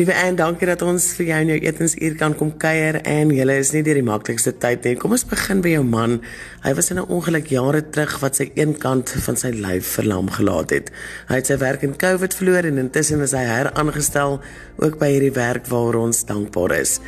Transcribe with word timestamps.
Liewe 0.00 0.14
Anne, 0.16 0.38
dankie 0.40 0.64
dat 0.64 0.80
ons 0.88 1.04
vir 1.18 1.26
jou 1.28 1.38
in 1.44 1.50
jou 1.50 1.56
etensuur 1.68 2.14
kan 2.16 2.32
kom 2.32 2.48
kuier 2.56 2.96
en 3.04 3.28
julle 3.36 3.58
is 3.60 3.74
nie 3.74 3.82
deur 3.84 3.98
die 3.98 4.04
maklikste 4.06 4.54
tyd 4.56 4.86
nie. 4.88 4.94
Kom 4.96 5.12
ons 5.12 5.26
begin 5.28 5.60
by 5.60 5.74
jou 5.74 5.82
man. 5.84 6.14
Hy 6.64 6.72
was 6.78 6.88
in 6.94 6.96
'n 6.96 7.12
ongeluk 7.12 7.52
jare 7.52 7.82
terug 7.84 8.14
wat 8.22 8.40
sy 8.40 8.46
een 8.56 8.72
kant 8.72 9.12
van 9.26 9.36
sy 9.36 9.50
lyf 9.52 9.84
verlam 9.98 10.30
gelaat 10.32 10.70
het. 10.70 10.90
Hy 11.28 11.34
het 11.36 11.46
sy 11.46 11.58
werk 11.58 11.82
in 11.82 11.92
COVID 11.92 12.32
verloor 12.32 12.64
en 12.64 12.78
intussen 12.78 13.20
is 13.20 13.32
hy 13.32 13.44
heraangestel 13.44 14.40
ook 14.78 14.98
by 14.98 15.12
hierdie 15.12 15.36
werk 15.36 15.68
waar 15.68 15.94
ons 15.94 16.24
dankbaar 16.24 16.72
is. 16.80 16.98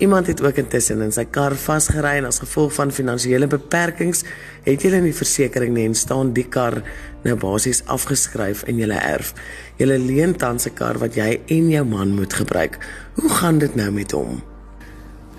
Iemand 0.00 0.26
het 0.26 0.40
ook 0.42 0.56
intussen 0.56 1.02
in 1.04 1.10
sy 1.12 1.26
kar 1.28 1.52
vasgery 1.60 2.14
en 2.22 2.24
as 2.30 2.38
gevolg 2.40 2.72
van 2.72 2.88
finansiële 2.88 3.44
beperkings 3.52 4.22
het 4.64 4.86
hulle 4.86 5.02
nie 5.04 5.12
versekerings 5.12 5.76
nie 5.76 5.84
en 5.90 5.96
staan 5.98 6.30
die 6.32 6.46
kar 6.48 6.78
nou 7.26 7.34
basies 7.36 7.82
afgeskryf 7.84 8.62
in 8.72 8.80
julle 8.80 8.96
erf. 8.96 9.34
Julle 9.76 9.98
leen 10.00 10.32
tans 10.40 10.66
'n 10.66 10.72
kar 10.74 10.96
wat 11.04 11.20
jy 11.20 11.40
en 11.46 11.68
jou 11.68 11.84
man 11.84 12.14
moet 12.16 12.32
gebruik. 12.32 12.78
Hoe 13.20 13.28
gaan 13.28 13.58
dit 13.58 13.76
nou 13.76 13.90
met 13.90 14.10
hom? 14.12 14.40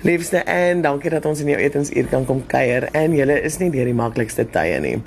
Liefste 0.01 0.37
en 0.37 0.81
dankie 0.81 1.09
dat 1.09 1.25
ons 1.25 1.39
in 1.39 1.47
jou 1.47 1.59
etensuur 1.59 2.05
kan 2.05 2.25
kom 2.25 2.45
kuier 2.45 2.89
en 2.93 3.15
julle 3.15 3.41
is 3.41 3.57
nie 3.57 3.71
deur 3.71 3.85
die 3.85 3.93
maklikste 3.93 4.45
tye 4.45 4.79
nie. 4.79 5.01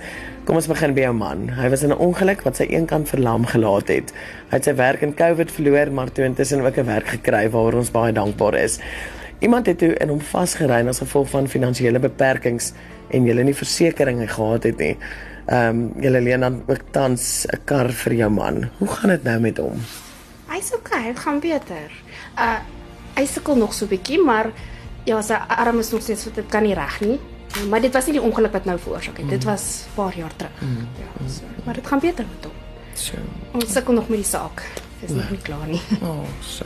Kom 0.45 0.57
ons 0.57 0.67
begin 0.67 0.95
by 0.95 1.01
jou 1.01 1.15
man. 1.15 1.49
Hy 1.49 1.69
was 1.69 1.83
in 1.83 1.91
'n 1.91 1.99
ongeluk 1.99 2.43
wat 2.43 2.57
sy 2.57 2.67
een 2.69 2.87
kant 2.87 3.09
verlam 3.09 3.47
gelaat 3.47 3.89
het. 3.89 4.13
Hy 4.51 4.57
het 4.57 4.65
sy 4.65 4.75
werk 4.75 5.03
in 5.03 5.15
COVID 5.15 5.51
verloor, 5.51 5.93
maar 5.93 6.13
toe 6.13 6.25
intussen 6.25 6.61
ook 6.61 6.77
'n 6.77 6.87
werk 6.87 7.07
gekry 7.07 7.51
waaroor 7.51 7.75
ons 7.75 7.91
baie 7.91 8.13
dankbaar 8.13 8.55
is. 8.55 8.81
Iemand 9.45 9.67
het 9.67 9.79
toe 9.79 9.93
in 10.01 10.09
hom 10.09 10.21
vasgery 10.25 10.81
as 10.89 11.03
gevolg 11.03 11.29
van 11.29 11.49
finansiële 11.53 12.01
beperkings 12.01 12.71
en 13.13 13.27
jy 13.29 13.35
nie 13.45 13.57
versekerings 13.57 14.33
gehad 14.33 14.65
het 14.65 14.79
nie. 14.81 14.95
Ehm 15.45 15.69
um, 15.69 15.81
jy 16.01 16.13
leen 16.15 16.41
dan 16.41 16.63
ook 16.67 16.87
tans 16.97 17.45
'n 17.53 17.61
kar 17.69 17.93
vir 17.93 18.15
jou 18.15 18.31
man. 18.31 18.71
Hoe 18.79 18.89
gaan 18.89 19.11
dit 19.11 19.25
nou 19.25 19.41
met 19.41 19.59
hom? 19.59 19.83
Hy's 20.49 20.73
okay, 20.73 21.13
dit 21.13 21.19
gaan 21.19 21.41
beter. 21.41 21.93
Uh 22.39 22.59
hy 23.15 23.27
sukkel 23.27 23.57
nog 23.57 23.75
so 23.75 23.85
'n 23.85 23.89
bietjie, 23.89 24.25
maar 24.25 24.51
ja, 25.05 25.23
sy 25.23 25.35
arm 25.49 25.79
is 25.79 25.91
nog 25.91 26.03
steeds 26.03 26.25
dit 26.35 26.49
kan 26.49 26.63
nie 26.63 26.75
reg 26.75 27.01
nie. 27.01 27.21
Maar 27.69 27.81
dit 27.81 27.93
was 27.93 28.07
nie 28.07 28.15
die 28.15 28.23
ongeluk 28.23 28.53
wat 28.53 28.65
nou 28.65 28.79
veroorsaak 28.79 29.17
het. 29.17 29.25
Mm. 29.25 29.31
Dit 29.31 29.45
was 29.45 29.85
'n 29.85 29.95
paar 29.95 30.17
jaar 30.17 30.37
terug. 30.37 30.61
Mm. 30.61 30.89
Ja, 30.99 31.29
so. 31.29 31.43
maar 31.65 31.75
dit 31.75 31.87
gaan 31.87 32.01
beter 32.01 32.25
met 32.25 32.45
hom. 32.45 32.53
So. 32.95 33.17
Ons 33.53 33.73
sukkel 33.73 33.95
nog 33.95 34.09
met 34.09 34.19
die 34.19 34.27
saak. 34.27 34.63
Dis 35.01 35.11
nog 35.11 35.31
nie 35.31 35.43
klaar 35.43 35.67
nie. 35.67 35.83
Oh, 36.03 36.25
so. 36.41 36.65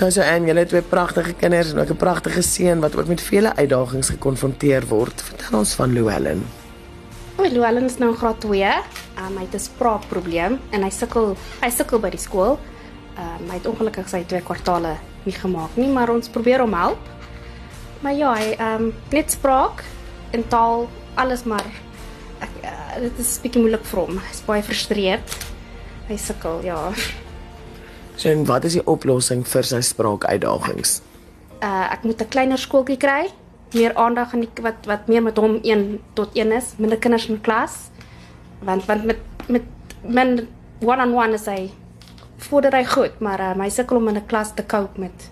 Nou 0.00 0.08
so 0.08 0.24
en 0.24 0.46
jy 0.48 0.54
het 0.56 0.70
twee 0.72 0.80
pragtige 0.80 1.34
kinders 1.36 1.74
en 1.74 1.78
ook 1.78 1.90
'n 1.92 1.96
pragtige 1.96 2.42
seun 2.42 2.80
wat 2.80 2.96
ook 2.96 3.06
met 3.06 3.20
vele 3.20 3.56
uitdagings 3.56 4.08
gekonfronteer 4.08 4.86
word. 4.88 5.22
Vertel 5.22 5.58
ons 5.58 5.74
van 5.74 5.92
Llewellyn. 5.92 6.46
O, 7.36 7.42
Llewellyn 7.42 7.84
is 7.84 7.98
nou 7.98 8.16
graad 8.16 8.40
2. 8.40 8.64
Um, 8.64 9.36
hy 9.36 9.42
het 9.42 9.54
'n 9.54 9.58
spraakprobleem 9.58 10.58
en 10.70 10.82
hy 10.82 10.90
sukkel 10.90 11.36
hy 11.60 11.70
sukkel 11.70 12.00
by 12.00 12.10
die 12.10 12.18
skool. 12.18 12.58
Um, 13.18 13.48
hy 13.48 13.54
het 13.54 13.66
ongelukkig 13.66 14.08
sy 14.08 14.24
twee 14.26 14.40
kwartale 14.40 14.96
nie 15.22 15.34
gemaak 15.34 15.76
nie, 15.76 15.88
maar 15.88 16.10
ons 16.10 16.28
probeer 16.28 16.60
hom 16.60 16.72
help. 16.74 17.08
Maar 18.00 18.14
ja, 18.14 18.34
hy 18.34 18.50
ehm 18.58 18.82
um, 18.82 18.94
net 19.10 19.30
spraak 19.30 19.84
en 20.30 20.48
taal 20.48 20.88
alles 21.14 21.44
maar 21.44 21.66
ek 22.40 22.50
uh, 22.62 23.00
dit 23.00 23.18
is 23.18 23.38
bietjie 23.42 23.60
moeilik 23.60 23.84
vir 23.84 24.00
hom. 24.00 24.18
Hy's 24.18 24.40
baie 24.46 24.62
gefrustreerd. 24.62 25.36
Hy 26.08 26.16
sukkel, 26.16 26.60
ja. 26.64 26.92
So 28.20 28.28
en 28.28 28.44
wat 28.44 28.66
is 28.68 28.76
die 28.76 28.84
oplossing 28.84 29.46
vir 29.48 29.64
sy 29.64 29.78
spraakuitdagings? 29.80 30.98
Uh 31.64 31.86
ek 31.88 32.04
moet 32.04 32.20
'n 32.20 32.28
kleiner 32.28 32.60
skooltjie 32.60 33.00
kry, 33.00 33.32
meer 33.72 33.94
aandag 33.94 34.34
aan 34.34 34.44
die 34.44 34.62
wat 34.62 34.84
wat 34.84 35.08
meer 35.08 35.22
met 35.22 35.36
hom 35.36 35.60
1 35.62 36.00
tot 36.14 36.36
1 36.36 36.52
is, 36.52 36.74
minder 36.76 36.98
kinders 36.98 37.28
in 37.28 37.40
klas. 37.40 37.88
Want 38.60 38.84
want 38.84 39.04
met 39.04 39.16
met 39.48 39.62
men 40.04 40.48
one 40.84 41.02
on 41.02 41.14
one 41.14 41.32
is 41.32 41.46
hy 41.46 41.70
vorder 42.36 42.72
hy 42.72 42.84
goed, 42.84 43.20
maar 43.20 43.40
uh, 43.40 43.54
my 43.54 43.68
sukkel 43.68 43.96
om 43.96 44.08
in 44.08 44.16
'n 44.16 44.26
klas 44.26 44.52
te 44.54 44.66
cope 44.66 45.00
met 45.00 45.30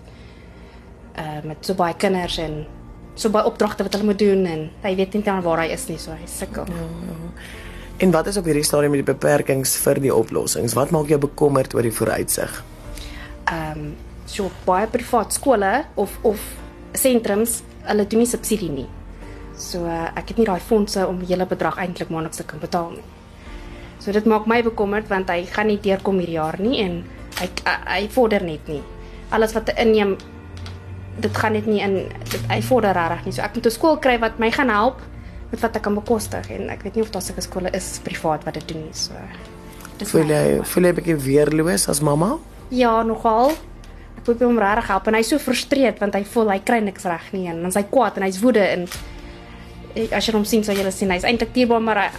uh 1.17 1.43
met 1.43 1.57
so 1.61 1.73
baie 1.73 1.93
kinders 1.93 2.37
en 2.37 2.65
so 3.15 3.29
baie 3.29 3.45
opdragte 3.45 3.83
wat 3.83 3.93
hulle 3.93 4.05
moet 4.05 4.19
doen 4.19 4.45
en 4.45 4.69
hy 4.81 4.95
weet 4.95 5.13
nie 5.13 5.23
dan 5.23 5.41
waar 5.41 5.59
hy 5.59 5.69
is 5.73 5.87
nie, 5.87 5.97
so 5.97 6.11
hy 6.11 6.25
sukkel. 6.25 6.65
Ja, 6.65 6.73
ja. 7.05 7.31
En 7.97 8.11
wat 8.11 8.27
is 8.27 8.37
op 8.37 8.45
hierdie 8.45 8.63
stadium 8.63 8.91
met 8.91 9.05
die 9.05 9.13
beperkings 9.13 9.77
vir 9.77 9.99
die 9.99 10.15
oplossings? 10.15 10.73
Wat 10.73 10.89
maak 10.89 11.07
jou 11.07 11.19
bekommerd 11.19 11.73
oor 11.73 11.81
die 11.81 11.93
vooruitsig? 11.93 12.63
Ehm 13.51 13.79
um, 13.79 13.95
so 14.29 14.51
baie 14.65 14.87
privaat 14.87 15.33
skole 15.33 15.85
of 15.95 16.17
of 16.21 16.39
sentrums 16.93 17.63
hulle 17.83 18.05
doen 18.07 18.21
nie 18.23 18.29
subsidie 18.29 18.69
nie. 18.69 18.87
So 19.57 19.83
uh, 19.85 20.11
ek 20.15 20.31
het 20.31 20.37
nie 20.37 20.47
daai 20.47 20.61
fondse 20.63 21.05
om 21.07 21.19
die 21.19 21.31
hele 21.33 21.47
bedrag 21.49 21.79
eintlik 21.81 22.11
maandeliks 22.13 22.37
te 22.37 22.45
kan 22.47 22.61
betaal 22.61 22.93
nie. 22.95 23.05
So 23.99 24.13
dit 24.15 24.27
maak 24.29 24.47
my 24.47 24.61
bekommerd 24.63 25.09
want 25.11 25.31
hy 25.33 25.43
gaan 25.51 25.67
nie 25.67 25.79
deurkom 25.83 26.21
hierdie 26.21 26.37
jaar 26.37 26.59
nie 26.61 26.79
en 26.83 27.01
hy 27.39 27.49
hy 27.67 28.03
vorder 28.13 28.45
net 28.45 28.67
nie. 28.71 28.81
Alles 29.35 29.55
wat 29.57 29.71
hy 29.71 29.75
inneem 29.83 30.15
dit 31.19 31.35
gaan 31.35 31.53
net 31.57 31.67
nie 31.67 31.81
in 31.83 31.97
dit, 32.07 32.41
hy 32.47 32.61
vorder 32.63 32.95
reg 32.95 33.25
nie. 33.27 33.35
So 33.35 33.43
ek 33.43 33.55
moet 33.55 33.65
'n 33.65 33.75
skool 33.75 33.97
kry 33.97 34.17
wat 34.19 34.39
my 34.39 34.51
gaan 34.51 34.69
help 34.69 35.01
met 35.51 35.61
wat 35.61 35.75
ek 35.75 35.83
kan 35.83 35.95
bekostig 35.95 36.49
en 36.51 36.69
ek 36.69 36.83
weet 36.83 36.95
nie 36.95 37.03
of 37.03 37.11
daar 37.11 37.21
sulke 37.21 37.41
skole 37.41 37.69
is 37.73 37.99
privaat 38.03 38.45
wat 38.45 38.53
dit 38.53 38.67
doen 38.67 38.83
nie. 38.85 38.93
So 38.93 39.13
dis 39.97 40.11
voel 40.11 40.29
jy 40.29 40.61
voel 40.63 40.83
jy 40.83 40.89
'n 40.89 40.95
bietjie 40.95 41.17
weerloos 41.17 41.89
as 41.89 41.99
mamma? 41.99 42.37
Ja, 42.69 43.01
nogal. 43.03 43.55
Ek 44.19 44.25
probeer 44.27 44.49
hom 44.49 44.59
regtig 44.61 44.89
help 44.91 45.07
en 45.09 45.17
hy's 45.17 45.31
so 45.31 45.41
frustreerd 45.41 46.01
want 46.01 46.17
hy 46.17 46.23
voel 46.27 46.51
hy 46.53 46.59
kry 46.65 46.81
niks 46.83 47.07
reg 47.07 47.29
nie 47.33 47.47
en 47.49 47.63
dan 47.63 47.71
hy's 47.71 47.89
kwaad 47.89 48.19
en 48.19 48.25
hy's 48.27 48.41
woede 48.43 48.61
en 48.61 48.85
as 50.13 50.27
jy 50.27 50.33
hom 50.35 50.45
sien 50.45 50.65
sou 50.65 50.75
jy 50.75 50.91
sien 50.93 51.11
hy's 51.13 51.25
eintlik 51.25 51.53
dierbaar 51.55 51.81
maar 51.81 52.01
hy, 52.03 52.09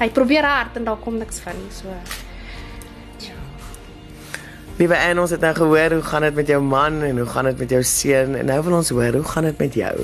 hy 0.00 0.08
probeer 0.16 0.46
hard 0.48 0.78
en 0.80 0.86
daar 0.88 1.00
kom 1.02 1.18
niks 1.20 1.42
van 1.44 1.58
nie. 1.58 1.72
So 1.74 1.90
ja. 1.92 3.36
Liewe 4.78 4.96
Anne, 4.96 5.20
ons 5.20 5.34
het 5.34 5.42
nou 5.44 5.52
gehoor 5.58 5.98
hoe 5.98 6.04
gaan 6.08 6.24
dit 6.28 6.38
met 6.40 6.52
jou 6.54 6.60
man 6.64 7.02
en 7.04 7.18
hoe 7.20 7.28
gaan 7.28 7.50
dit 7.50 7.58
met 7.66 7.74
jou 7.76 7.82
seun 7.84 8.38
en 8.38 8.48
nou 8.48 8.60
wil 8.64 8.78
ons 8.78 8.92
hoor 8.96 9.18
hoe 9.20 9.28
gaan 9.34 9.50
dit 9.50 9.58
met 9.60 9.80
jou? 9.82 9.96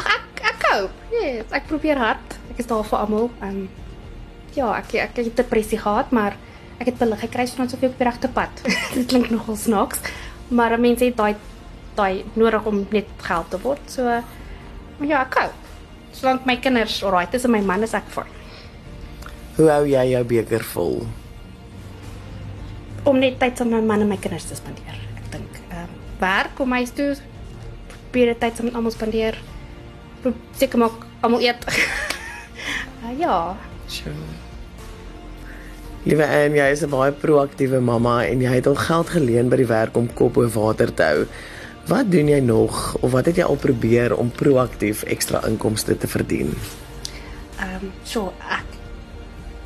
Ag 0.00 0.08
ek 0.14 0.44
ek 0.54 0.62
koop. 0.64 1.02
Yes, 1.12 1.50
ek 1.52 1.68
probeer 1.68 2.00
hard. 2.00 2.38
Ek 2.54 2.62
is 2.62 2.70
daar 2.70 2.86
vir 2.86 3.02
almal. 3.02 3.28
Ehm 3.42 3.66
um, 3.66 3.68
ja, 4.56 4.70
ek 4.78 4.96
ek 4.98 5.20
het 5.20 5.36
depressie 5.36 5.78
gehad, 5.78 6.08
maar 6.10 6.38
ek 6.80 6.88
het 6.88 6.98
pille 7.00 7.16
gekry 7.20 7.44
sodat 7.48 7.76
ek 7.76 7.88
op 7.90 7.98
die 8.00 8.08
regte 8.08 8.28
pad. 8.32 8.62
Dit 8.96 9.06
klink 9.12 9.30
nogal 9.32 9.58
snaaks, 9.60 10.00
maar 10.48 10.78
mense 10.80 11.04
het 11.04 11.16
daai 11.18 11.34
daai 11.98 12.24
nodig 12.38 12.66
om 12.70 12.84
net 12.94 13.08
geld 13.26 13.50
te 13.52 13.58
word. 13.60 13.82
So 13.90 14.06
ja, 14.08 15.20
ek 15.20 15.34
koop. 15.36 15.56
Solank 16.16 16.46
my 16.48 16.56
kinders 16.58 17.00
alright 17.04 17.34
is 17.36 17.44
en 17.44 17.52
my 17.54 17.60
man 17.64 17.84
is 17.86 17.94
ek 17.96 18.08
vir. 18.14 18.28
Hoe 19.58 19.68
hou 19.68 19.82
jy 19.90 20.04
jou 20.14 20.22
beker 20.32 20.64
vol? 20.72 21.00
Om 23.08 23.20
net 23.20 23.38
tyd 23.40 23.60
saam 23.60 23.72
met 23.72 23.82
my 23.82 23.92
man 23.92 24.06
en 24.06 24.12
my 24.14 24.18
kinders 24.20 24.48
te 24.48 24.56
spandeer. 24.58 24.96
Ek 25.20 25.32
dink 25.36 25.62
ehm 25.68 25.84
um, 25.84 25.96
werk 26.20 26.56
kom 26.56 26.72
my 26.72 26.82
toe 26.96 27.14
probeer 27.92 28.34
tyd 28.40 28.56
saam 28.56 28.70
met 28.70 28.78
almal 28.78 28.96
spandeer. 28.96 29.36
Seker 30.56 30.80
maak 30.80 31.04
almal 31.20 31.44
eet. 31.44 31.66
uh, 31.68 33.12
ja. 33.24 33.40
Sure. 33.88 34.48
Liewe 36.00 36.24
Anne, 36.24 36.56
jy 36.56 36.66
is 36.72 36.80
'n 36.80 36.88
baie 36.88 37.12
proaktiewe 37.12 37.78
mamma 37.80 38.24
en 38.24 38.40
jy 38.40 38.48
het 38.48 38.66
al 38.66 38.74
geld 38.74 39.08
geleen 39.12 39.48
by 39.52 39.56
die 39.56 39.66
werk 39.68 39.96
om 39.96 40.08
kop 40.14 40.32
bo 40.32 40.48
water 40.48 40.94
te 40.94 41.02
hou. 41.02 41.26
Wat 41.86 42.10
doen 42.10 42.28
jy 42.28 42.40
nog 42.40 42.96
of 43.00 43.10
wat 43.12 43.26
het 43.26 43.36
jy 43.36 43.44
al 43.44 43.56
probeer 43.56 44.16
om 44.16 44.30
proaktief 44.30 45.02
ekstra 45.02 45.44
inkomste 45.44 45.96
te 45.98 46.08
verdien? 46.08 46.56
Ehm, 47.58 47.84
um, 47.84 47.92
so 48.02 48.32
ek 48.48 48.64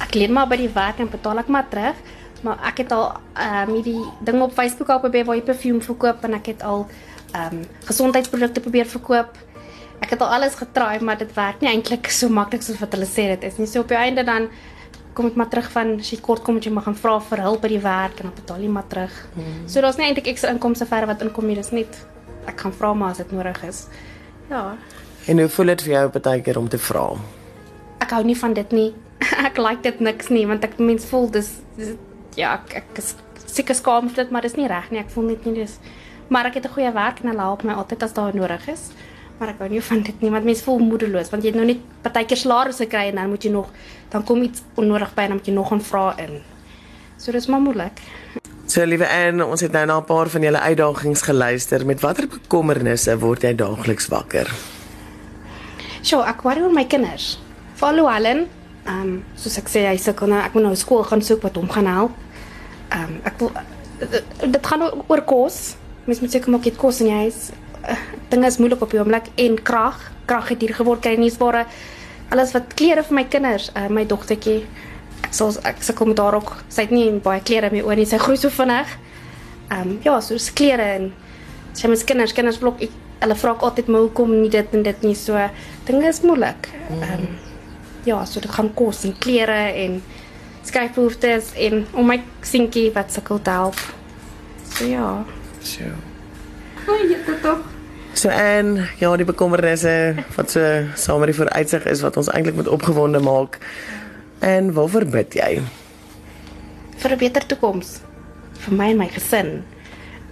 ek 0.03 0.15
leen 0.15 0.33
maar 0.33 0.49
by 0.49 0.57
die 0.57 0.73
werk 0.75 0.99
en 0.99 1.09
betaal 1.09 1.39
ek 1.39 1.47
maar 1.47 1.69
terug, 1.69 1.95
maar 2.43 2.59
ek 2.67 2.79
het 2.79 2.93
al 2.93 3.13
ehm 3.35 3.69
um, 3.69 3.75
hierdie 3.75 4.05
ding 4.25 4.43
op 4.43 4.53
Facebook 4.53 4.89
op 4.89 5.01
probeer 5.01 5.25
waar 5.25 5.37
jy 5.37 5.43
perfume 5.43 5.81
verkoop 5.81 6.25
en 6.25 6.35
ek 6.35 6.47
het 6.47 6.63
al 6.63 6.87
ehm 7.33 7.55
um, 7.55 7.65
gesondheidsprodukte 7.85 8.61
probeer 8.61 8.87
verkoop. 8.87 9.39
Ek 10.01 10.11
het 10.11 10.21
al 10.21 10.35
alles 10.35 10.55
getraai, 10.55 11.01
maar 11.01 11.19
dit 11.19 11.35
werk 11.35 11.61
nie 11.61 11.71
eintlik 11.71 12.11
so 12.11 12.29
maklik 12.29 12.63
soos 12.63 12.79
wat 12.79 12.93
hulle 12.93 13.07
sê 13.07 13.39
dit 13.39 13.45
is 13.45 13.57
nie. 13.57 13.67
So 13.67 13.81
op 13.81 13.89
die 13.89 13.97
einde 13.97 14.25
dan 14.25 14.49
kom 15.15 15.27
ek 15.27 15.39
maar 15.39 15.51
terug 15.53 15.71
van 15.73 15.95
as 15.99 16.11
jy 16.13 16.19
kort 16.23 16.43
kom 16.45 16.59
moet 16.59 16.67
jy 16.67 16.73
maar 16.75 16.87
gaan 16.89 16.99
vra 16.99 17.19
vir 17.21 17.43
hulp 17.47 17.63
by 17.63 17.71
die 17.73 17.83
werk 17.83 18.21
en 18.21 18.29
dan 18.29 18.35
betaal 18.37 18.61
jy 18.65 18.69
maar 18.69 18.89
terug. 18.91 19.15
Hmm. 19.35 19.63
So 19.67 19.81
daar's 19.81 19.99
nie 20.01 20.09
eintlik 20.09 20.29
ekstra 20.33 20.53
inkomste 20.55 20.87
verder 20.91 21.13
wat 21.13 21.23
inkom 21.23 21.47
nie, 21.47 21.57
dis 21.57 21.73
net 21.73 21.99
ek 22.47 22.59
kan 22.61 22.73
vra 22.73 22.93
maar 22.95 23.15
as 23.15 23.23
dit 23.23 23.33
nodig 23.33 23.63
is. 23.65 23.87
Ja. 24.51 24.77
En 25.27 25.39
hoe 25.41 25.49
voel 25.49 25.73
dit 25.75 25.83
vir 25.87 25.93
jou 25.95 26.07
partykeer 26.19 26.59
om 26.61 26.69
te 26.69 26.79
vra? 26.79 27.07
Ek 28.05 28.11
hou 28.13 28.23
nie 28.25 28.37
van 28.37 28.55
dit 28.55 28.73
nie. 28.73 28.91
ek 29.49 29.59
like 29.59 29.83
dit 29.83 30.01
niks 30.01 30.29
nie 30.29 30.47
want 30.47 30.65
ek 30.65 30.79
mens 30.79 31.07
voel 31.09 31.31
dis, 31.31 31.55
dis 31.79 31.95
ja, 32.37 32.59
ek, 32.59 32.83
ek 32.83 32.99
is 32.99 33.15
seker 33.47 33.77
skaam 33.79 34.09
vir 34.11 34.25
dit, 34.25 34.33
maar 34.35 34.43
dis 34.43 34.57
nie 34.59 34.67
reg 34.69 34.91
nie. 34.91 35.01
Ek 35.01 35.13
voel 35.15 35.31
net 35.33 35.47
nie 35.47 35.63
dis 35.63 35.79
maar 36.29 36.47
ek 36.47 36.55
het 36.55 36.65
'n 36.65 36.73
goeie 36.73 36.93
werk 36.93 37.21
en 37.21 37.29
hulle 37.29 37.41
help 37.41 37.63
my 37.63 37.73
altyd 37.73 38.03
as 38.03 38.13
daar 38.13 38.35
nodig 38.35 38.69
is 38.69 38.91
maar 39.39 39.49
ek 39.49 39.59
hou 39.59 39.69
nie 39.69 39.83
van 39.83 40.03
dit 40.07 40.21
nie 40.23 40.31
want 40.31 40.45
mense 40.45 40.65
voel 40.65 40.79
moedeloos 40.79 41.31
want 41.33 41.43
jy 41.43 41.51
het 41.51 41.59
nou 41.59 41.67
net 41.67 41.81
partykeer 42.03 42.39
slaarse 42.39 42.87
kry 42.87 43.09
en 43.11 43.21
dan 43.21 43.31
moet 43.33 43.45
jy 43.45 43.51
nog 43.51 43.71
dan 44.13 44.25
kom 44.25 44.43
iets 44.43 44.63
onnodig 44.79 45.15
by 45.15 45.27
en 45.27 45.35
dan 45.35 45.41
moet 45.41 45.49
jy 45.51 45.55
nog 45.55 45.69
gaan 45.69 45.83
vra 45.83 46.05
in. 46.23 46.39
So 47.19 47.33
dis 47.33 47.47
maar 47.51 47.61
moeilik. 47.61 48.01
So 48.67 48.85
liewe 48.87 49.09
Anne, 49.09 49.45
ons 49.47 49.61
het 49.61 49.73
nou 49.73 49.85
na 49.87 49.99
'n 49.99 50.05
paar 50.05 50.29
van 50.29 50.43
julle 50.43 50.61
uitdagings 50.61 51.23
geluister. 51.23 51.87
Met 51.87 52.01
watter 52.01 52.29
bekommernisse 52.29 53.19
word 53.19 53.43
jy 53.43 53.55
daagliks 53.55 54.09
wakker? 54.09 54.51
Sjoe, 56.03 56.25
ek 56.27 56.43
worry 56.43 56.61
oor 56.61 56.73
my 56.73 56.85
kinders. 56.85 57.39
Follow 57.75 58.07
Allen. 58.07 58.49
Ehm 58.85 59.01
um, 59.01 59.25
soos 59.35 59.59
ek 59.59 59.69
sê 59.69 59.87
hy 59.87 59.97
sukkel 59.97 60.29
nou, 60.29 60.41
ek 60.41 60.53
moet 60.55 60.63
nou 60.63 60.75
skool 60.77 61.05
gaan 61.05 61.23
soek 61.23 61.43
wat 61.43 61.57
hom 61.57 61.71
gaan 61.71 61.87
help. 61.87 62.11
Ehm 62.89 63.03
um, 63.03 63.21
ek 63.25 63.39
wil 63.39 63.53
dit, 64.51 64.67
gaan 64.67 64.83
oor 65.09 65.23
kos. 65.23 65.77
Mens 66.05 66.21
moet 66.21 66.31
seker 66.31 66.51
maak 66.51 66.65
jy 66.65 66.71
het 66.71 66.81
kos 66.81 67.01
in 67.01 67.07
jou 67.07 67.17
huis. 67.17 67.51
Dinge 68.33 68.47
is 68.47 68.59
moeilik 68.59 68.83
op 68.83 68.91
die 68.91 69.01
oomblik 69.01 69.31
en 69.41 69.59
krag. 69.63 70.11
Krag 70.27 70.49
het 70.49 70.61
hier 70.65 70.75
geword 70.75 71.03
kry 71.05 71.17
nie 71.21 71.33
ware 71.39 71.67
alles 72.33 72.55
wat 72.55 72.75
klere 72.75 73.05
vir 73.05 73.15
my 73.15 73.25
kinders, 73.31 73.71
uh, 73.77 73.89
my 73.93 74.05
dogtertjie. 74.09 74.65
Ek 75.25 75.33
sal 75.37 75.55
ek 75.67 75.83
sukkel 75.85 76.11
met 76.11 76.21
haar 76.23 76.39
ook. 76.39 76.53
Sy 76.73 76.87
het 76.87 76.95
nie 76.95 77.07
baie 77.25 77.43
klere 77.45 77.71
meer 77.73 77.87
oor 77.87 77.99
nie. 77.99 78.09
Sy 78.09 78.19
groei 78.23 78.39
so 78.41 78.53
vinnig. 78.53 78.91
Ehm 79.71 79.81
um, 79.81 79.95
ja, 80.05 80.19
soos 80.21 80.51
klere 80.57 80.89
en 80.99 81.09
sy 81.75 81.89
met 81.91 82.05
kinders, 82.07 82.35
kinders 82.37 82.61
blok 82.63 82.83
ek 82.85 82.93
hulle 83.23 83.37
vra 83.41 83.55
altyd 83.67 83.89
maar 83.89 84.05
hoekom 84.05 84.35
nie 84.37 84.51
dit 84.53 84.75
en 84.77 84.85
dit 84.85 85.07
nie 85.07 85.17
so. 85.19 85.41
Dinge 85.89 86.09
is 86.11 86.23
moeilik. 86.27 86.69
Ehm 86.91 87.27
um, 87.27 87.29
ja, 88.05 88.19
so 88.29 88.41
dit 88.41 88.53
gaan 88.53 88.73
kos 88.77 89.05
en 89.09 89.15
klere 89.19 89.61
en 89.85 90.01
skryfbehoeftes 90.65 91.53
en 91.67 91.87
om 91.93 92.09
my 92.09 92.19
seentjie 92.45 92.91
wat 92.97 93.13
sukkel 93.13 93.41
te 93.43 93.55
help. 93.55 93.81
So 94.75 94.89
ja. 94.89 95.09
So. 95.65 95.95
O, 96.85 96.99
jy 97.01 97.15
dit 97.15 97.41
tog. 97.43 97.74
So 98.15 98.29
en 98.29 98.89
ja, 98.99 99.17
die 99.17 99.27
bekommernisse 99.27 100.15
wat 100.37 100.51
so 100.51 100.61
saam 100.95 101.19
met 101.21 101.33
die 101.33 101.39
vooruitsig 101.39 101.87
is 101.91 102.01
wat 102.01 102.17
ons 102.17 102.31
eintlik 102.31 102.55
moet 102.55 102.69
opgewonde 102.69 103.21
maak. 103.21 103.59
En 104.39 104.73
waarvoor 104.73 105.05
bid 105.05 105.35
jy? 105.35 105.63
vir 107.05 107.13
'n 107.13 107.21
beter 107.21 107.45
toekoms 107.47 108.01
vir 108.65 108.75
my 108.75 108.91
en 108.91 108.99
my 108.99 109.09
gesin. 109.13 109.51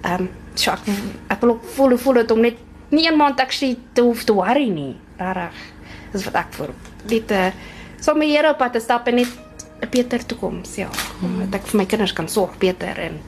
Ehm 0.03 0.21
um, 0.21 0.29
so 0.55 0.73
ek, 0.73 0.89
ek 1.29 1.41
wil 1.41 1.51
ook 1.51 1.65
voel 1.77 1.97
voel 1.99 2.15
dit 2.23 2.31
om 2.31 2.41
net 2.41 2.57
nie 2.91 3.07
een 3.09 3.17
maand 3.17 3.41
actually 3.41 3.77
te 3.93 4.03
hoef 4.03 4.25
te 4.25 4.33
worry 4.33 4.69
nie. 4.69 4.97
Regtig. 5.19 5.61
Dis 6.13 6.25
wat 6.25 6.35
ek 6.35 6.53
vir 6.57 6.73
dit 7.07 7.31
uh, 7.31 7.51
so 8.01 8.15
my 8.15 8.27
Here 8.27 8.51
op 8.51 8.59
pad 8.59 8.73
te 8.73 8.81
stap 8.81 9.09
en 9.09 9.15
net 9.15 9.29
'n 9.83 9.91
beter 9.91 10.27
toekoms, 10.27 10.77
ja. 10.77 10.89
Hmm. 11.21 11.51
Dat 11.51 11.61
ek 11.61 11.67
vir 11.67 11.77
my 11.77 11.87
kinders 11.87 12.13
kan 12.13 12.29
sorg 12.29 12.57
beter 12.59 12.99
en 12.99 13.21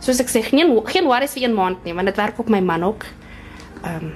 soos 0.00 0.20
ek 0.20 0.28
sê, 0.28 0.42
geen 0.42 0.80
geen 0.86 1.04
worries 1.04 1.32
vir 1.32 1.44
een 1.44 1.54
maand 1.54 1.84
nie, 1.84 1.94
want 1.94 2.06
dit 2.06 2.16
werk 2.16 2.38
op 2.38 2.48
my 2.48 2.60
man 2.60 2.82
ook. 2.82 3.04
Ehm 3.82 4.04
um, 4.04 4.12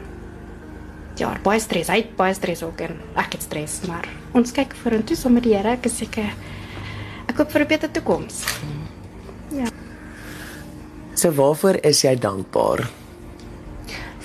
ja, 1.17 1.31
baie 1.43 1.61
stres, 1.61 1.89
hy 1.89 1.97
het 2.03 2.17
baie 2.17 2.35
stres 2.35 2.63
ook 2.63 2.81
en 2.81 2.99
ek 3.17 3.33
het 3.33 3.43
stres, 3.43 3.81
maar 3.89 4.05
ons 4.37 4.53
kyk 4.53 4.75
vorentoe 4.83 5.17
saam 5.17 5.33
met 5.33 5.43
die 5.43 5.55
Here. 5.57 5.79
Ek 5.79 5.87
is 5.87 5.97
seker 5.97 6.29
ek 7.27 7.37
hoop 7.37 7.51
vir 7.51 7.63
'n 7.63 7.69
beter 7.69 7.91
toekoms. 7.91 8.45
Ja. 9.51 9.67
So 11.15 11.33
waarvoor 11.33 11.81
is 11.83 12.03
jy 12.03 12.17
dankbaar? 12.17 12.85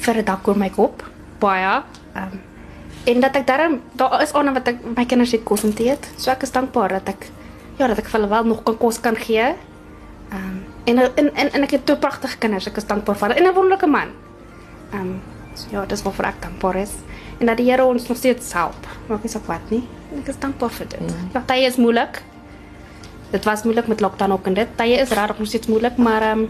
vir 0.01 0.17
'n 0.17 0.25
dak 0.25 0.47
oor 0.47 0.57
my 0.57 0.69
kop. 0.69 1.03
Baie. 1.39 1.83
Ehm 2.15 2.23
um, 2.23 2.39
en 3.03 3.19
dat 3.19 3.35
ek 3.35 3.47
daarom 3.47 3.81
daar 3.97 4.21
is 4.21 4.31
onder 4.31 4.53
wat 4.53 4.67
ek 4.67 4.77
my 4.95 5.05
kinders 5.05 5.31
het 5.31 5.43
kos 5.43 5.63
om 5.63 5.73
te 5.73 5.83
eet. 5.83 6.09
So 6.17 6.31
ek 6.31 6.43
is 6.43 6.51
dankbaar 6.51 6.89
dat 6.89 7.09
ek 7.09 7.29
ja, 7.77 7.87
dat 7.87 7.97
ek 7.97 8.05
vir 8.05 8.19
hulle 8.19 8.29
wel 8.29 8.43
nog 8.45 8.63
kan 8.63 8.77
kos 8.77 8.99
kan 8.99 9.15
gee. 9.15 9.53
Ehm 10.31 10.37
um, 10.37 10.63
en, 10.85 10.97
en 10.97 11.35
en 11.35 11.51
en 11.53 11.63
ek 11.63 11.71
het 11.71 11.85
twee 11.85 11.97
pragtige 11.97 12.37
kinders. 12.37 12.67
Ek 12.67 12.77
is 12.77 12.85
dankbaar 12.85 13.15
vir 13.15 13.27
hulle 13.27 13.39
en 13.39 13.47
'n 13.47 13.55
wonderlike 13.55 13.87
man. 13.87 14.09
Ehm 14.91 15.01
um, 15.01 15.21
so 15.53 15.67
ja, 15.71 15.85
dis 15.85 16.01
waarvoor 16.01 16.25
ek 16.25 16.41
dankbaar 16.41 16.75
is. 16.75 16.91
En 17.39 17.45
dat 17.45 17.57
die 17.57 17.69
Here 17.69 17.85
ons 17.85 18.07
nog 18.07 18.17
steeds 18.17 18.53
help. 18.53 18.87
Maak 19.07 19.23
nie 19.23 19.31
saak 19.31 19.47
wat 19.49 19.69
nie. 19.69 19.81
Ek 20.19 20.27
is 20.31 20.39
dankbaar 20.39 20.71
vir 20.77 20.87
dit. 20.93 21.01
Mm. 21.01 21.31
Ja, 21.33 21.43
tye 21.45 21.65
is 21.67 21.79
moeilik. 21.81 22.21
Dit 23.31 23.47
was 23.47 23.63
moeilik 23.63 23.87
met 23.87 23.99
lockdown 24.03 24.31
ook 24.31 24.47
en 24.51 24.53
dit. 24.53 24.77
Tye 24.77 24.99
is 24.99 25.09
regtig 25.09 25.39
nog 25.39 25.47
steeds 25.47 25.67
moeilik, 25.67 25.97
maar 25.97 26.21
ehm 26.21 26.45
um, 26.45 26.49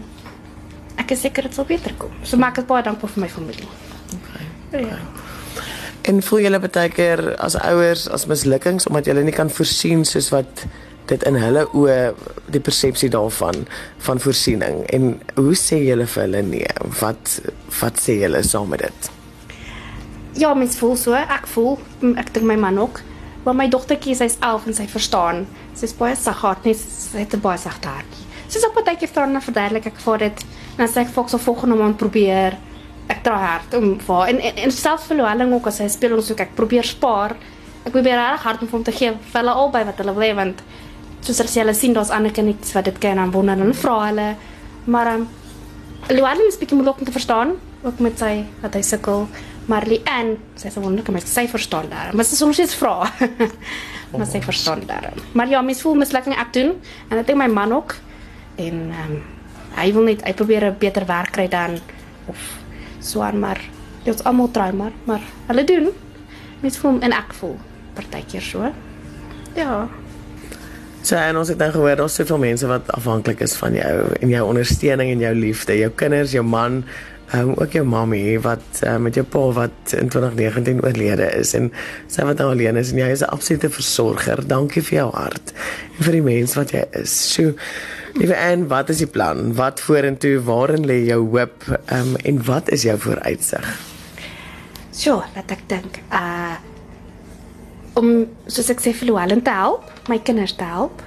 ek 1.02 1.14
is 1.16 1.20
seker 1.24 1.48
dit 1.48 1.54
sal 1.54 1.66
beter 1.66 1.94
kom. 1.98 2.14
So 2.22 2.36
maak 2.36 2.58
ek 2.58 2.68
baie 2.68 2.84
dankbaar 2.84 3.10
vir 3.10 3.24
my 3.24 3.28
familie. 3.28 3.68
Okay. 4.18 4.86
Ja. 4.86 4.98
En 6.02 6.22
voel 6.22 6.46
julle 6.46 6.58
baie 6.58 6.88
keer 6.90 7.22
as 7.38 7.56
ouers 7.56 8.08
as 8.10 8.26
mislukkings 8.26 8.88
omdat 8.90 9.06
julle 9.10 9.22
nie 9.22 9.34
kan 9.34 9.50
voorsien 9.50 10.04
soos 10.08 10.32
wat 10.34 10.64
dit 11.06 11.22
in 11.28 11.34
hulle 11.34 11.66
oë 11.74 11.96
die 12.52 12.60
persepsie 12.60 13.10
daarvan 13.10 13.66
van 14.06 14.20
voorsiening 14.22 14.84
en 14.94 15.20
hoe 15.34 15.54
sê 15.58 15.80
julle 15.82 16.06
vir 16.06 16.22
hulle 16.22 16.42
nee? 16.42 16.68
Wat 17.00 17.40
wat 17.80 17.98
sê 18.00 18.20
julle 18.20 18.42
saam 18.42 18.68
met 18.68 18.86
dit? 18.86 19.10
Ja, 20.38 20.54
mens 20.54 20.78
voel 20.80 20.96
so. 20.96 21.12
Ek 21.12 21.46
voel 21.54 21.78
ek 22.16 22.32
dink 22.34 22.46
my 22.48 22.56
man 22.56 22.78
ook. 22.78 23.02
Maar 23.42 23.56
my 23.58 23.68
dogtertjie, 23.68 24.14
sy's 24.14 24.36
11 24.38 24.66
en 24.70 24.76
sy 24.78 24.86
verstaan. 24.88 25.46
Sy's 25.74 25.94
baie 25.98 26.14
saggaat, 26.16 26.64
net 26.64 26.78
sy 26.78 27.24
het 27.24 27.34
'n 27.34 27.40
baie 27.42 27.58
sagte 27.58 27.88
hartjie. 27.88 28.26
Sy's 28.48 28.64
op 28.64 28.76
'n 28.78 28.84
tydjie 28.84 29.08
vra 29.08 29.26
na 29.26 29.40
verduidelik 29.40 29.86
ek 29.86 29.98
vir 29.98 30.18
dit. 30.18 30.44
Dan 30.76 30.88
sê 30.88 31.00
ek 31.00 31.08
vir 31.08 31.24
haar 31.24 31.40
volgende 31.40 31.76
maand 31.76 31.96
probeer. 31.96 32.56
Ek 33.08 33.22
draai 33.22 33.46
hard 33.46 33.74
om 33.74 33.98
vir 33.98 34.28
en 34.28 34.40
en, 34.40 34.56
en 34.56 34.70
selfs 34.70 35.06
vir 35.06 35.16
Louwelen 35.16 35.52
ook 35.52 35.66
as 35.66 35.78
hy 35.78 35.88
speel 35.88 36.14
ons 36.16 36.30
ook 36.30 36.40
ek 36.40 36.54
probeer 36.54 36.84
spaar. 36.84 37.36
Ek 37.84 37.92
probeer 37.92 38.16
reg 38.16 38.42
hard 38.42 38.62
om 38.62 38.68
hom 38.70 38.82
te 38.82 38.92
gee 38.92 39.10
vir 39.10 39.40
hulle 39.40 39.50
albei 39.50 39.84
wat 39.84 39.98
hulle 39.98 40.14
wil 40.14 40.22
hê 40.22 40.34
want 40.34 40.62
soos 41.22 41.40
as 41.40 41.54
hulle 41.54 41.74
sien 41.74 41.94
daar's 41.94 42.10
ander 42.10 42.32
kinders 42.34 42.74
wat 42.76 42.88
dit 42.90 42.98
ken 42.98 43.18
en 43.18 43.30
wonder 43.30 43.60
en 43.60 43.74
vra 43.74 43.98
hulle. 44.06 44.34
Maar 44.84 45.14
ehm 45.14 45.20
um, 45.20 45.28
Louwelen 46.10 46.48
is 46.48 46.58
bietjie 46.58 46.74
moeilik 46.74 46.98
om 46.98 47.06
te 47.06 47.14
verstaan 47.14 47.52
ook 47.82 47.98
met 48.02 48.18
sy 48.18 48.44
wat 48.60 48.74
hy 48.74 48.82
sukkel. 48.82 49.28
Maar 49.70 49.86
Lian, 49.86 50.32
sy 50.58 50.66
is 50.66 50.74
wonderlik 50.74 51.12
met 51.14 51.28
sy 51.28 51.46
verstaan 51.48 51.86
daar. 51.90 52.10
Maar 52.14 52.26
sy 52.26 52.34
soms 52.34 52.58
iets 52.58 52.74
vra. 52.74 53.06
maar 54.16 54.26
sy 54.26 54.40
verstaan 54.42 54.82
daar. 54.86 55.12
Maar 55.32 55.48
ja, 55.48 55.62
mens 55.62 55.82
voel 55.84 55.94
mislukking 56.02 56.34
ek 56.34 56.50
doen 56.52 56.74
en 57.08 57.20
ek 57.20 57.26
dink 57.26 57.38
my 57.38 57.46
man 57.46 57.72
ook 57.78 57.94
en 58.56 58.82
ehm 58.90 59.14
um, 59.14 59.22
hy 59.72 59.86
wil 59.96 60.04
net 60.04 60.20
hy 60.26 60.34
probeer 60.36 60.66
'n 60.68 60.76
beter 60.78 61.06
werk 61.08 61.32
kry 61.32 61.48
dan 61.48 61.78
of 62.28 62.40
so 63.00 63.22
aan 63.24 63.38
maar 63.40 63.60
dit 64.04 64.14
is 64.14 64.24
almal 64.24 64.50
try 64.50 64.68
maar 64.70 64.92
maar 65.04 65.22
hulle 65.46 65.64
doen 65.64 65.88
mens 66.60 66.76
voel 66.78 67.00
en 67.00 67.12
ek 67.12 67.32
voel 67.32 67.56
partykeer 67.94 68.42
so. 68.42 68.72
Ja. 69.54 69.88
So 71.02 71.18
en 71.18 71.36
ons 71.36 71.48
het 71.50 71.58
nou 71.58 71.70
gehoor 71.74 71.96
daar's 71.98 72.14
soveel 72.14 72.38
mense 72.38 72.66
wat 72.70 72.90
afhanklik 72.94 73.40
is 73.42 73.56
van 73.58 73.74
jou 73.74 73.94
en 74.20 74.30
jou 74.30 74.42
ondersteuning 74.46 75.10
en 75.10 75.24
jou 75.24 75.32
liefde, 75.34 75.74
jou 75.74 75.90
kinders, 75.98 76.30
jou 76.36 76.44
man, 76.46 76.84
um, 77.34 77.50
ook 77.56 77.74
jou 77.74 77.82
mammy 77.86 78.36
wat 78.44 78.82
uh, 78.86 78.96
met 79.02 79.18
jou 79.18 79.24
pa 79.26 79.42
wat 79.56 79.96
in 79.98 80.12
2019 80.12 80.78
oorlede 80.84 81.26
is 81.40 81.56
en 81.58 81.72
sy 82.06 82.26
wat 82.28 82.38
nou 82.38 82.52
alleen 82.52 82.78
is 82.78 82.92
en 82.94 83.02
jy 83.02 83.10
is 83.16 83.26
'n 83.26 83.34
absolute 83.34 83.70
versorger. 83.70 84.46
Dankie 84.46 84.82
vir 84.82 84.98
jou 84.98 85.10
hart 85.10 85.52
en 85.98 86.04
vir 86.04 86.12
die 86.12 86.22
mens 86.22 86.54
wat 86.54 86.70
jy 86.70 86.86
is. 87.02 87.10
So 87.34 87.54
Liewe 88.14 88.36
Ann, 88.36 88.68
wat 88.68 88.90
is 88.92 88.98
die 88.98 89.06
plan? 89.06 89.54
Wat 89.56 89.80
vorentoe? 89.80 90.38
Waarin 90.44 90.84
lê 90.86 91.02
jou 91.08 91.24
hoop? 91.32 91.64
Ehm 91.86 92.12
um, 92.12 92.16
en 92.16 92.44
wat 92.44 92.68
is 92.68 92.82
jou 92.82 92.98
vooruitsig? 92.98 93.78
So, 94.90 95.24
laat 95.34 95.50
ek 95.50 95.64
dink. 95.66 95.98
Uh 96.12 96.71
om 98.02 98.26
soos 98.50 98.70
ek 98.72 98.82
sê 98.82 98.92
vir 98.98 99.10
Louwelen 99.10 99.42
te 99.46 99.54
help, 99.54 99.86
my 100.10 100.18
kinders 100.18 100.56
te 100.58 100.66
help. 100.66 101.02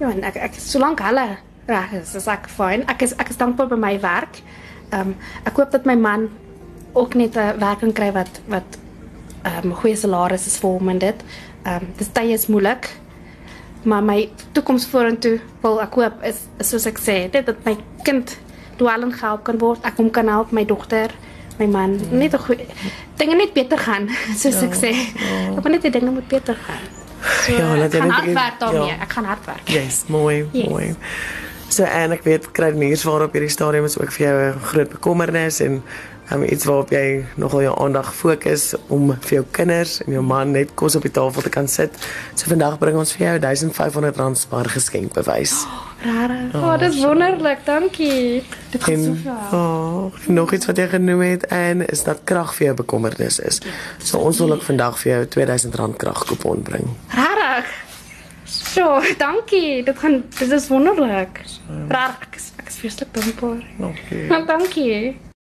Ja, 0.00 0.10
en 0.10 0.24
ek 0.26 0.36
ek 0.50 0.58
solank 0.60 1.00
hulle 1.04 1.26
reg 1.70 1.92
is, 1.96 2.14
is 2.18 2.28
ek 2.28 2.48
fyn. 2.52 2.84
Ek 2.92 3.04
is 3.06 3.14
ek 3.22 3.32
is 3.32 3.40
dankbaar 3.40 3.70
vir 3.72 3.80
my 3.80 3.94
werk. 4.02 4.40
Ehm 4.90 5.14
um, 5.14 5.14
ek 5.48 5.60
hoop 5.60 5.72
dat 5.72 5.88
my 5.88 5.96
man 5.96 6.28
ook 6.94 7.14
net 7.14 7.36
'n 7.36 7.58
werk 7.60 7.80
kan 7.80 7.92
kry 7.92 8.10
wat 8.12 8.40
wat 8.48 8.78
ehm 9.44 9.70
um, 9.70 9.74
goeie 9.80 9.96
salaris 9.96 10.46
is 10.46 10.58
vir 10.60 10.70
hom 10.70 10.88
en 10.88 10.98
dit. 10.98 11.24
Ehm 11.64 11.82
um, 11.82 11.88
dis 11.98 12.12
tye 12.12 12.32
is 12.32 12.46
moeilik. 12.46 12.90
Maar 13.84 14.02
my 14.02 14.28
toekoms 14.52 14.86
vorentoe 14.86 15.40
wil 15.62 15.80
ek 15.82 15.94
hoop 15.94 16.22
is, 16.24 16.46
is 16.58 16.68
soos 16.68 16.86
ek 16.86 16.98
sê, 16.98 17.30
dit 17.30 17.46
dat 17.46 17.64
my 17.64 17.76
kind 18.04 18.38
Louwelen 18.78 19.12
gehelp 19.12 19.44
kan 19.44 19.58
word. 19.58 19.84
Ek 19.84 19.96
hom 19.96 20.10
kan 20.10 20.28
help, 20.28 20.50
my 20.52 20.64
dogter, 20.64 21.12
my 21.58 21.66
man, 21.66 21.98
ja. 21.98 22.16
net 22.16 22.34
'n 22.34 22.38
goeie 22.38 22.66
dinge 23.16 23.36
net 23.36 23.52
beter 23.52 23.78
gaan, 23.78 24.08
soos 24.40 24.60
ja, 24.60 24.66
ek 24.68 24.74
sê. 24.74 24.92
Ja. 24.92 25.56
Ek 25.56 25.62
wil 25.62 25.72
net 25.72 25.82
die 25.82 25.90
dinge 25.90 26.10
moet 26.10 26.28
beter 26.28 26.58
gaan. 26.66 26.84
So, 27.44 27.52
ja, 27.52 27.74
ek 27.84 27.92
gaan 27.92 28.10
hard 28.10 28.32
werk 28.32 28.58
daarmee. 28.60 28.92
Ja. 28.92 29.00
Ek 29.00 29.12
gaan 29.12 29.24
hard 29.24 29.44
werk. 29.46 29.68
Yes, 29.68 30.04
mooi, 30.06 30.44
yes. 30.52 30.68
mooi. 30.68 30.94
So 31.68 31.82
en 31.84 32.12
ek 32.14 32.22
weet 32.22 32.50
kruideniers 32.54 33.02
waarop 33.02 33.32
hierdie 33.32 33.50
stadium 33.50 33.86
is 33.88 33.96
ook 33.98 34.12
vir 34.12 34.26
jou 34.26 34.34
'n 34.40 34.60
groot 34.60 34.90
bekommernis 34.90 35.60
en 35.60 35.82
um, 36.32 36.42
iets 36.42 36.64
waarop 36.64 36.90
jy 36.90 37.24
nogal 37.40 37.62
jou 37.62 37.74
aandag 37.84 38.14
fokus 38.14 38.72
om 38.92 39.12
vir 39.20 39.38
jou 39.38 39.44
kinders 39.50 39.98
en 40.04 40.12
jou 40.12 40.22
man 40.24 40.54
net 40.54 40.74
kos 40.78 40.96
op 40.96 41.04
die 41.06 41.12
tafel 41.14 41.42
te 41.42 41.52
kan 41.52 41.68
sit. 41.68 41.96
So 42.34 42.48
vandag 42.52 42.78
bring 42.78 42.96
ons 43.00 43.14
vir 43.16 43.26
jou 43.26 43.34
1500 43.46 44.20
rand 44.20 44.38
spaar 44.38 44.68
geskenk 44.72 45.14
bewys. 45.16 45.56
Oh, 45.64 45.84
rare. 46.04 46.38
Oh, 46.52 46.62
oh, 46.62 46.74
dis 46.80 47.00
wonderlik. 47.02 47.64
Dankie. 47.64 48.42
Dit 48.70 48.84
gaan 48.84 49.04
soveel. 49.04 49.40
Oh, 49.52 50.26
nog 50.26 50.52
iets 50.52 50.66
wat 50.66 50.80
jy 50.80 50.88
genoem 50.96 51.24
het 51.26 51.46
en 51.52 51.86
is 51.86 52.04
dat 52.04 52.24
krag 52.24 52.54
vir 52.58 52.70
jou 52.70 52.76
bekommernis 52.84 53.40
is. 53.40 53.60
So 53.98 54.18
ons 54.18 54.38
wil 54.42 54.56
ook 54.56 54.62
vandag 54.66 54.98
vir 55.02 55.12
jou 55.12 55.24
2000 55.38 55.74
rand 55.80 55.96
kragkupon 55.96 56.62
bring. 56.62 56.94
Rarig. 57.14 57.70
So, 58.44 59.00
dankie. 59.26 59.82
Dit 59.84 59.98
gaan 59.98 60.22
dit 60.38 60.50
is 60.50 60.68
wonderlik. 60.68 61.44
Rarig. 61.88 62.26
Ek 62.28 62.40
is 62.40 62.50
ek 62.56 62.72
is 62.72 62.80
vreeslik 62.82 63.14
dankbaar. 63.14 63.62
Dankie. 63.78 64.26
Dankie. 64.54 65.32